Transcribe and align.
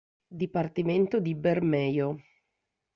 Dipartimento 0.39 1.19
di 1.21 1.33
Bermejo 1.35 2.07